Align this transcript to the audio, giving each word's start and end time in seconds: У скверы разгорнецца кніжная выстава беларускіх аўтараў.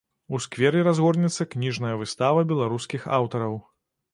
У 0.35 0.37
скверы 0.45 0.79
разгорнецца 0.87 1.47
кніжная 1.53 1.93
выстава 2.01 2.45
беларускіх 2.53 3.01
аўтараў. 3.19 3.55